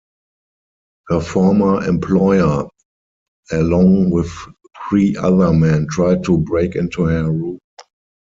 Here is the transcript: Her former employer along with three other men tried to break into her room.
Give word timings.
Her 1.09 1.21
former 1.21 1.87
employer 1.87 2.65
along 3.51 4.09
with 4.09 4.31
three 4.89 5.15
other 5.15 5.53
men 5.53 5.85
tried 5.91 6.23
to 6.23 6.39
break 6.39 6.75
into 6.75 7.03
her 7.03 7.31
room. 7.31 7.59